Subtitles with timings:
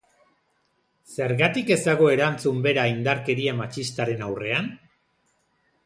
[1.17, 4.77] Zergatik ez dago erantzun bera indarkeria matxistaren aurrean?